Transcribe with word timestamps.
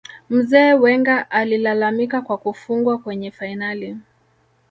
Mzee 0.29 0.73
Wenger 0.73 1.27
alilalamika 1.29 2.21
kwa 2.21 2.37
kufungwa 2.37 2.97
kwenye 2.97 3.31
fainali 3.31 3.97